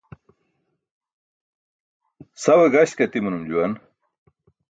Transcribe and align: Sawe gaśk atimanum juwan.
Sawe 2.43 2.65
gaśk 2.73 2.97
atimanum 3.05 3.43
juwan. 3.49 3.71